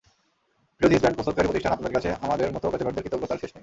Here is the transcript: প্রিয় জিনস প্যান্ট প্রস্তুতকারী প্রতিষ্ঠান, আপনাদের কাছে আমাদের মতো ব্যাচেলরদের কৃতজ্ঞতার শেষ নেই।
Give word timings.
প্রিয় 0.77 0.89
জিনস 0.91 1.01
প্যান্ট 1.03 1.15
প্রস্তুতকারী 1.17 1.47
প্রতিষ্ঠান, 1.49 1.73
আপনাদের 1.75 1.95
কাছে 1.95 2.09
আমাদের 2.25 2.47
মতো 2.55 2.65
ব্যাচেলরদের 2.71 3.03
কৃতজ্ঞতার 3.03 3.41
শেষ 3.41 3.51
নেই। 3.53 3.59